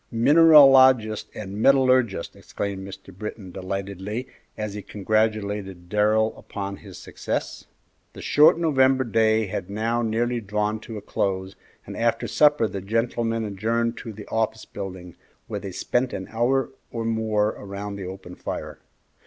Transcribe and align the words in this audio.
"Mineralogist 0.09 1.29
and 1.35 1.61
metallurgist!" 1.61 2.35
exclaimed 2.35 2.87
Mr. 2.87 3.15
Britton 3.15 3.51
delightedly, 3.51 4.25
as 4.57 4.73
he 4.73 4.81
congratulated 4.81 5.89
Darrell 5.89 6.33
upon 6.35 6.77
his 6.77 6.97
success. 6.97 7.65
The 8.13 8.21
short 8.23 8.57
November 8.57 9.03
day 9.03 9.45
had 9.45 9.69
now 9.69 10.01
nearly 10.01 10.41
drawn 10.41 10.79
to 10.89 10.97
a 10.97 11.01
close, 11.03 11.55
and 11.85 11.95
after 11.95 12.25
supper 12.25 12.67
the 12.67 12.81
gentlemen 12.81 13.45
adjourned 13.45 13.95
to 13.99 14.11
the 14.11 14.27
office 14.29 14.65
building, 14.65 15.17
where 15.45 15.59
they 15.59 15.71
spent 15.71 16.13
an 16.13 16.29
hour 16.31 16.71
or 16.91 17.05
more 17.05 17.49
around 17.49 17.95
the 17.95 18.07
open 18.07 18.33
fire. 18.33 18.79